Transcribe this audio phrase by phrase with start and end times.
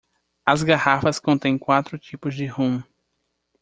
[0.47, 2.81] As garrafas contêm quatro tipos de rum.